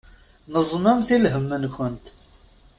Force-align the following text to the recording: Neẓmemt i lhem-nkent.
Neẓmemt 0.51 1.09
i 1.15 1.17
lhem-nkent. 1.23 2.05